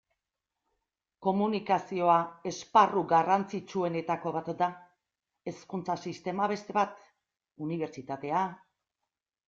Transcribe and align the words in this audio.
Komunikazioa 1.27 2.15
esparru 2.53 3.05
garrantzitsuetako 3.13 4.35
bat 4.39 4.51
da, 4.65 4.71
hezkuntza 5.53 6.01
sistema 6.11 6.53
beste 6.57 6.81
bat, 6.83 7.09
unibertsitatea... 7.69 8.47